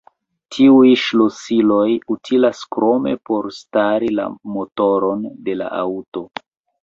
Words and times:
Tiuj 0.55 0.87
ŝlosiloj 1.01 1.83
utilas 2.15 2.61
krome 2.75 3.13
por 3.29 3.49
starti 3.57 4.09
la 4.21 4.25
motoron 4.55 5.21
de 5.49 5.59
la 5.61 5.69
aŭto. 5.83 6.27